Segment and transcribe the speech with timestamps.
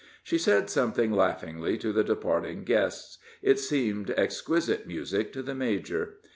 [0.23, 6.15] She said something laughingly to the departing guests; it seemed exquisite music to the major.